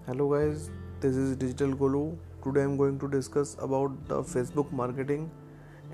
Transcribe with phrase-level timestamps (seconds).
[0.00, 0.58] Hello guys
[1.02, 2.00] this is digital Golu
[2.44, 5.26] today I am going to discuss about the Facebook marketing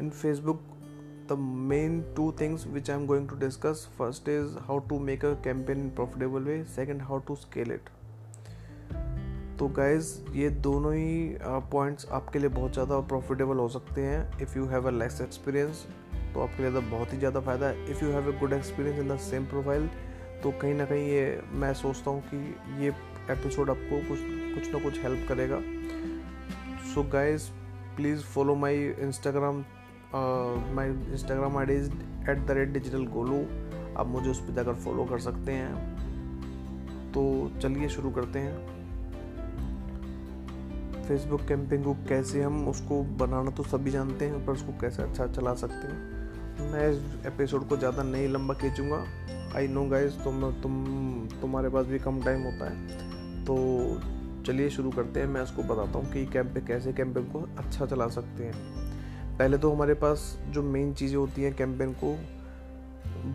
[0.01, 0.61] in Facebook
[1.31, 1.39] the
[1.71, 5.33] main two things which I am going to discuss first is how to make a
[5.45, 7.89] campaign in profitable way second how to scale it
[9.59, 14.39] तो guys ये दोनों ही points uh, आपके लिए बहुत ज़्यादा profitable हो सकते हैं
[14.43, 15.87] if you have a less experience
[16.35, 18.99] तो आपके लिए तो बहुत ही ज़्यादा फ़ायदा है। If you have a good experience
[18.99, 19.91] in the same profile
[20.43, 22.91] तो कहीं ना कहीं ये मैं सोचता हूँ कि ये
[23.31, 24.19] एपिसोड आपको कुछ
[24.55, 25.61] कुछ ना कुछ हेल्प करेगा।
[26.95, 27.49] So guys
[27.97, 29.57] please follow my Instagram
[30.77, 31.75] my Instagram I D
[32.31, 33.41] at the rate digital Golu
[33.99, 37.25] आप मुझे उस पर जाकर फॉलो कर सकते हैं। तो
[37.63, 38.55] चलिए शुरू करते हैं।
[41.09, 45.27] फेसबुक कैंपिंग को कैसे हम उसको बनाना तो सभी जानते हैं, पर उसको कैसे अच्छा
[45.27, 49.05] चला सकते हैं। मैं इस एपिसोड को ज़्यादा नहीं लंबा खींचूँगा।
[49.57, 50.73] आई नो गाइज़ तुम तुम
[51.41, 53.15] तुम्हारे पास भी कम टाइम होता है।
[53.47, 53.57] तो
[54.47, 57.87] चलिए शुरू करते हैं। मैं उसको बताता हूँ कि कैंप पे कैसे कैंपेन को अच्छा
[57.87, 58.55] चला सकते हैं।
[59.39, 62.17] पहले तो हमारे पास जो मेन चीज़ें होती हैं कैंपेन को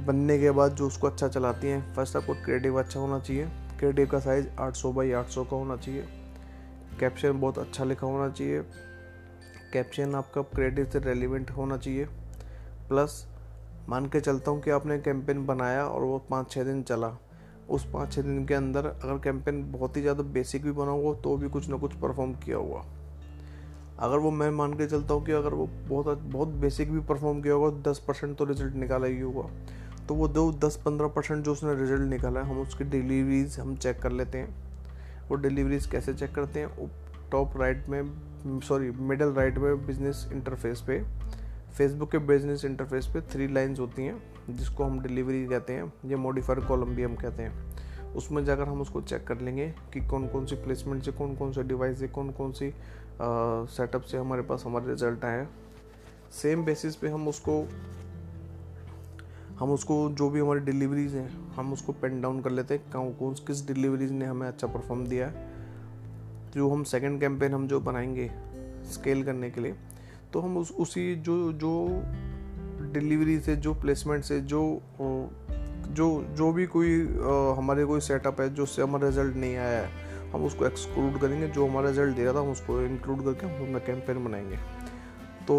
[0.06, 3.46] बनने के बाद जो उसको अच्छा चलाती हैं फ़र्स्ट आपको क्रिएटिव अच्छा होना चाहिए।
[3.80, 6.06] क्रिएटिव का साइज़ 800 बाई 800 का होना चाहिए।
[7.00, 8.62] कैप्शन बहुत अच्छा लिखा होना चाहिए।
[9.74, 12.06] कैप्शन आपका क्रिएटिव से रेलिवेंट होना चाहिए।
[12.90, 13.26] प्लस
[13.90, 17.18] मान के चलता हूँ कि आपने कैंपेन बनाया और वो पाँच छः दिन चला।
[17.72, 21.14] उस पाँच छः दिन के अंदर अगर कैंपेन बहुत ही ज़्यादा बेसिक भी बना हुआ
[21.16, 22.84] तो भी कुछ ना कुछ परफॉर्म किया हुआ।
[24.00, 27.42] अगर वो मैं मान के चलता हूँ कि अगर वो बहुत बहुत बेसिक भी परफॉर्म
[27.42, 29.50] किया होगा, दस परसेंट तो रिज़ल्ट निकाला ही होगा।
[30.08, 33.76] तो वो दो दस पंद्रह परसेंट जो उसने रिज़ल्ट निकाला है, हम उसकी डिलीवरीज हम
[33.76, 34.56] चेक कर लेते हैं।
[35.30, 36.90] वो डिलीवरीज कैसे चेक करते हैं?
[37.32, 41.02] टॉप राइट में सॉरी मिडल राइट में बिज़नेस इंटरफेस पे
[41.78, 46.18] फेसबुक के बिज़नेस इंटरफेस पे थ्री लाइंस होती हैं। जिसको हम डिलीवरी कहते हैं, या
[46.18, 50.28] मॉडिफायर कॉलम भी हम कहते हैं, उसमें जाकर हम उसको चेक कर लेंगे कि कौन
[50.28, 52.74] कौन सी प्लेसमेंट से कौन कौन से डिवाइस से कौन कौन सी
[53.22, 55.48] सेटअप से हमारे पास हमारे रिज़ल्ट आए
[56.32, 57.62] सेम बेसिस पे हम उसको
[59.60, 63.14] हम उसको जो भी हमारी डिलीवरीज हैं, हम उसको पेन डाउन कर लेते हैं कौन
[63.14, 65.50] कौन किस डिलीवरीज ने हमें अच्छा परफॉर्म दिया है।
[66.54, 68.30] जो हम सेकंड कैंपेन हम जो बनाएँगे
[68.92, 69.76] स्केल करने के लिए
[70.34, 72.02] तो हम उस, उसी जो जो
[72.94, 74.62] डिलीवरी से, जो प्लेसमेंट से, जो
[75.92, 76.08] जो
[76.38, 77.00] जो भी कोई
[77.58, 79.90] हमारे कोई सेटअप है, जो हमारा रिज़ल्ट नहीं आया है,
[80.34, 83.66] हम उसको एक्सक्लूड करेंगे। जो हमारा रिज़ल्ट दे रहा था, हम उसको इंक्लूड करके हम
[83.66, 84.58] अपना कैंपेन बनाएँगे।
[85.48, 85.56] तो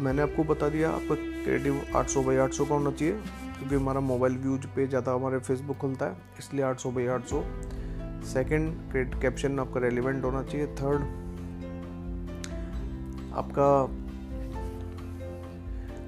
[0.00, 3.14] मैंने आपको बता दिया, आपका क्रिएटिव 800 बाई 800 का होना चाहिए,
[3.58, 7.42] क्योंकि हमारा मोबाइल व्यूज़ पे ज़्यादा हमारे फेसबुक खुलता है, इसलिए 800 बाई 800
[8.26, 11.02] सेकंड कैप्शन आपका रेलिवेंट होना चाहिए। थर्ड
[13.34, 13.68] आपका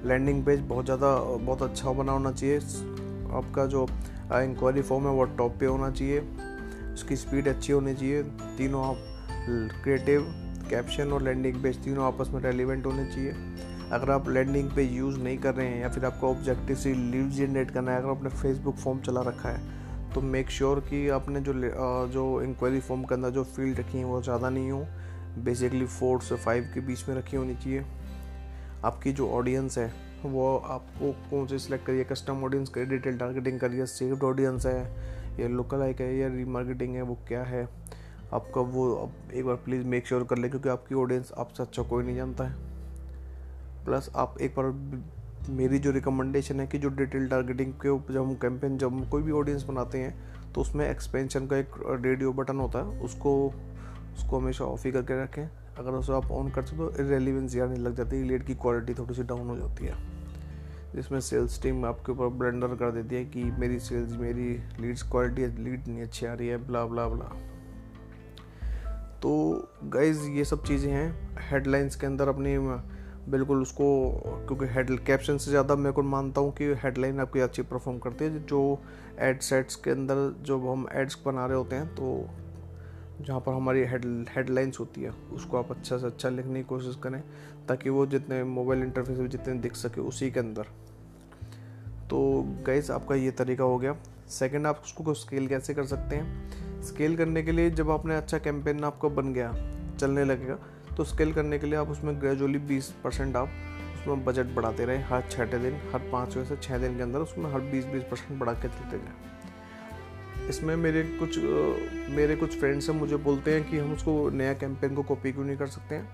[0.05, 2.57] लैंडिंग पेज बहुत ज़्यादा, बहुत अच्छा बना होना चाहिए।
[3.33, 3.87] आपका जो
[4.33, 6.19] इंक्वायरी फॉर्म है, वो टॉप पे होना चाहिए।
[6.93, 8.23] उसकी स्पीड अच्छी होनी चाहिए।
[8.57, 8.97] तीनों आप
[9.83, 10.25] क्रिएटिव
[10.69, 13.31] कैप्शन और लैंडिंग पेज तीनों आपस में रेलिवेंट होने चाहिए।
[13.91, 17.29] अगर आप लैंडिंग पेज यूज़ नहीं कर रहे हैं या फिर आपको ऑब्जेक्टिव से लीव
[17.29, 19.81] जनरेट करना है, अगर आपने फेसबुक फॉर्म चला रखा है
[20.13, 21.53] तो मेक श्योर sure कि आपने जो
[22.13, 24.85] जो इंक्वायरी फॉर्म के अंदर जो फ़ील्ड रखी है, वो ज़्यादा नहीं हो।
[25.43, 27.83] बेसिकली फोर से फाइव के बीच में रखी होनी चाहिए।
[28.85, 29.91] आपकी जो ऑडियंस है,
[30.25, 32.03] वो आपको कौन से सिलेक्ट करिए?
[32.03, 34.83] कस्टम ऑडियंस करिए डिटेल टारगेटिंग करिए सेव्ड ऑडियंस है,
[35.39, 37.67] या लोकल आइक है, या रीमार्केटिंग है, वो क्या है?
[38.33, 41.83] आपका वो आप एक बार प्लीज़ मेक श्योर कर ले, क्योंकि आपकी ऑडियंस आपसे अच्छा
[41.83, 42.55] कोई नहीं जानता है।
[43.85, 44.71] प्लस आप एक बार
[45.49, 49.09] मेरी जो रिकमेंडेशन है कि जो डिटेल टारगेटिंग के ऊपर जब हम कैंपेन जब हम
[49.09, 53.33] कोई भी ऑडियंस बनाते हैं तो उसमें एक्सपेंशन का एक रेडियो बटन होता है, उसको
[54.15, 57.95] उसको हमेशा ऑफ़ ही करके रखें। अगर उसे आप ऑन करते तो इरेलीवेंस आने लग
[57.95, 59.95] जाती है लीड की क्वालिटी थोड़ी सी डाउन हो जाती है।
[60.95, 65.45] जिसमें सेल्स टीम आपके ऊपर ब्लेंडर कर देती है कि मेरी सेल्स मेरी लीड्स क्वालिटी
[65.63, 67.29] लीड नहीं अच्छी आ रही है ब्ला ब्ला ब्ला
[69.21, 69.31] तो
[69.85, 72.57] गाइज़ ये सब चीज़ें हैं। हेडलाइंस के अंदर अपनी,
[73.31, 73.85] बिल्कुल उसको,
[74.47, 78.25] क्योंकि हेड कैप्शन से ज़्यादा मैं को मानता हूँ कि हेडलाइन आपकी अच्छी परफॉर्म करती
[78.25, 78.79] है। जो
[79.19, 80.15] एड सेट्स के अंदर
[80.45, 82.09] जब हम एड्स बना रहे होते हैं तो
[83.21, 86.95] जहाँ पर हमारी हेड हेडलाइंस होती है, उसको आप अच्छा से अच्छा लिखने की कोशिश
[87.03, 87.21] करें,
[87.67, 90.63] ताकि वो जितने मोबाइल इंटरफेस में जितने दिख सके उसी के अंदर।
[92.09, 92.19] तो
[92.65, 93.95] गैस आपका ये तरीका हो गया।
[94.29, 96.81] सेकंड आप उसको स्केल कैसे कर सकते हैं?
[96.83, 99.51] स्केल करने के लिए जब आपने अच्छा कैंपेन आपका बन गया,
[99.99, 100.57] चलने लगेगा
[100.97, 103.49] तो स्केल करने के लिए आप उसमें ग्रेजुअली बीस परसेंट आप
[103.95, 107.51] उसमें बजट बढ़ाते रहे। हर छठे दिन, हर पाँचवें से छः दिन के अंदर उसमें
[107.53, 109.31] हर बीस बीस परसेंट बढ़ा के चलते गए
[110.49, 111.37] इसमें मेरे कुछ
[112.09, 115.45] मेरे कुछ फ्रेंड्स हैं, मुझे बोलते हैं कि हम उसको नया कैंपेन को कॉपी क्यों
[115.45, 116.07] नहीं कर सकते हैं?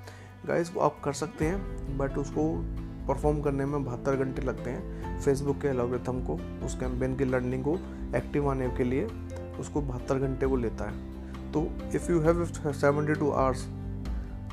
[0.48, 2.44] गाइस वो आप कर सकते हैं बट उसको
[3.08, 7.64] परफॉर्म करने में बहत्तर घंटे लगते हैं। फेसबुक के एलोग्रिथम को, उस कैंपेन की लर्निंग
[7.64, 7.78] को
[8.18, 9.06] एक्टिव आने के लिए
[9.60, 13.66] उसको बहत्तर घंटे वो लेता है। तो if you have seventy two hours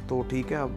[0.09, 0.71] तो ठीक है, आप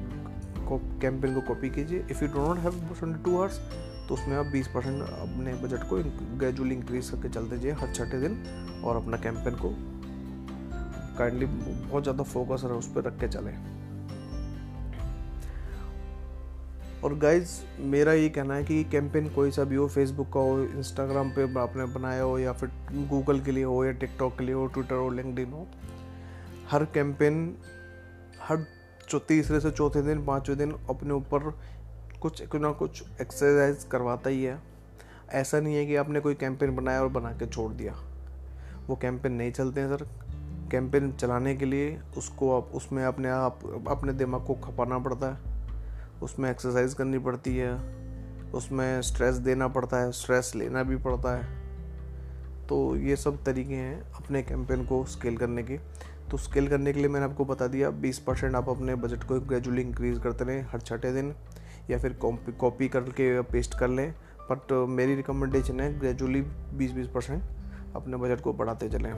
[1.02, 3.60] कैंपेन को कॉपी कीजिए। If you do not have seventy two hours
[4.10, 5.98] तो उसमें आप 20 परसेंट अपने बजट को
[6.38, 8.38] ग्रेजुअली इंक्रीज करके चलते जाइए हर छठे दिन
[8.86, 9.70] और अपना कैंपेन को
[11.18, 13.54] काइंडली बहुत ज़्यादा फोकस उस पर रख के चलें।
[17.04, 17.50] और गाइज़
[17.92, 21.44] मेरा ये कहना है कि कैंपेन कोई सा भी हो फेसबुक का हो इंस्टाग्राम पे
[21.60, 22.70] आपने बनाया हो या फिर
[23.10, 25.68] गूगल के लिए हो या टिकटॉक के लिए हो ट्विटर हो लिंकडिन हो,
[26.72, 27.56] हर कैंपेन
[28.44, 28.66] हर
[29.28, 31.52] तीसरे से चौथे दिन, पाँचवें दिन अपने ऊपर
[32.22, 34.62] कुछ कुछ ना कुछ एक्सरसाइज करवाता ही है।
[35.30, 37.96] ऐसा नहीं है कि आपने कोई कैंपेन बनाया और बना के छोड़ दिया।
[38.88, 40.08] वो कैंपेन नहीं चलते हैं सर
[40.72, 45.60] कैंपेन चलाने के लिए उसको आप, उसमें अपने आप, अपने दिमाग को खपाना पड़ता है।
[46.22, 48.00] उसमें एक्सरसाइज करनी पड़ती है।
[48.52, 51.60] उसमें स्ट्रेस देना पड़ता है स्ट्रेस लेना भी पड़ता है।
[52.68, 55.78] तो ये सब तरीके हैं अपने कैंपेन को स्केल करने के।
[56.32, 59.40] तो स्केल करने के लिए मैंने आपको बता दिया 20 परसेंट आप अपने बजट को
[59.40, 61.36] ग्रेजुअली इंक्रीज करते रहें हर छठे दिन।
[61.90, 64.12] या फिर कॉपी करके पेस्ट कर लें।
[64.52, 66.42] बट मेरी रिकमेंडेशन है ग्रेजुअली
[66.78, 67.44] 20-20 परसेंट
[67.96, 69.12] अपने बजट को बढ़ाते चलें।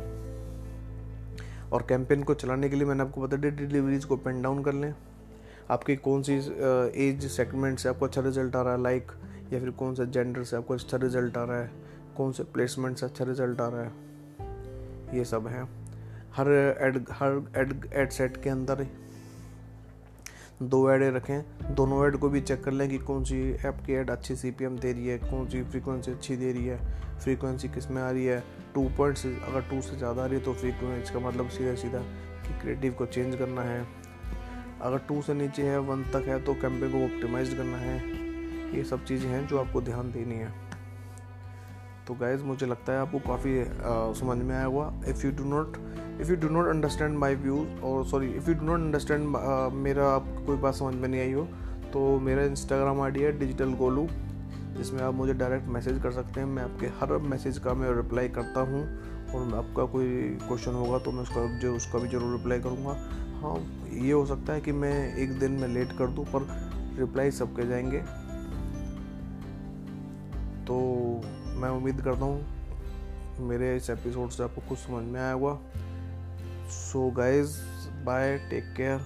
[1.71, 4.73] और कैंपेन को चलाने के लिए मैंने आपको बता दिया डिलीवरीज को पेन डाउन कर
[4.73, 4.93] लें।
[5.69, 6.33] आपकी कौन सी
[6.99, 9.11] एज सेगमेंट से आपको अच्छा रिज़ल्ट आ रहा है लाइक
[9.53, 11.71] या फिर कौन सा जेंडर से आपको अच्छा रिज़ल्ट आ रहा है,
[12.17, 15.63] कौन से प्लेसमेंट से अच्छा रिज़ल्ट आ रहा है, ये सब है।
[16.35, 16.51] हर
[16.81, 18.81] एड हर एड एड सेट के अंदर
[20.61, 23.93] दो ऐड रखें, दोनों ऐड को भी चेक कर लें कि कौन सी ऐप की
[23.93, 26.77] ऐड अच्छी सीपीएम दे रही है, कौन सी फ्रीक्वेंसी अच्छी दे रही है
[27.19, 28.39] फ्रीक्वेंसी किसमें आ रही है
[28.75, 31.75] टू पॉइंट से अगर टू से ज़्यादा आ रही है तो फ्रीक्वेंसी का मतलब सीधा
[31.75, 31.99] सीधा
[32.43, 33.85] कि क्रिएटिव को चेंज करना है।
[34.81, 37.97] अगर टू से नीचे है वन तक है तो कैंपेन को ऑप्टिमाइज करना है।
[38.75, 40.53] ये सब चीज़ें हैं जो आपको ध्यान देनी है।
[42.07, 43.63] तो गाइज़ मुझे लगता है आपको काफ़ी
[44.19, 45.77] समझ में आया हुआ if you do not
[46.21, 49.27] if you do not understand my views और sorry if you do not understand
[49.75, 51.47] मेरा आपको कोई बात समझ में नहीं आई हो
[51.93, 54.07] तो मेरा इंस्टाग्राम आईडी है डिजिटल गोलू
[54.77, 58.29] जिसमें आप मुझे डायरेक्ट मैसेज कर सकते हैं। मैं आपके हर मैसेज का मैं रिप्लाई
[58.29, 58.83] करता हूँ,
[59.31, 60.07] और आपका कोई
[60.43, 62.91] क्वेश्चन होगा तो मैं उसका जो, उसका भी ज़रूर रिप्लाई करूँगा।
[63.41, 63.57] हाँ
[63.93, 66.47] ये हो सकता है कि मैं एक दिन में लेट कर दूँ, पर
[66.99, 67.99] रिप्लाई सबके जाएँगे।
[70.65, 70.79] तो
[71.61, 75.57] मैं उम्मीद करता हूँ, मेरे इस एपिसोड से आपको कुछ समझ में आया होगा।
[76.67, 77.61] so guys
[78.03, 78.39] bye.
[78.49, 78.99] Take care.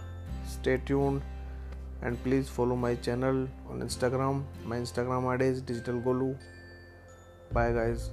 [0.47, 1.21] Stay tuned.
[2.01, 4.43] And please follow my channel on instagram.
[4.63, 6.37] My instagram ID is digital golu.
[7.51, 8.11] Bye guys.